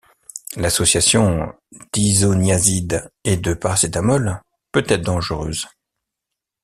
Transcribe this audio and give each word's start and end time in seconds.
L'association 0.55 1.53
d'isoniazide 1.93 3.11
et 3.23 3.37
de 3.37 3.53
paracétamol 3.53 4.41
peut 4.71 4.83
être 4.87 5.03
dangereuse. 5.03 5.67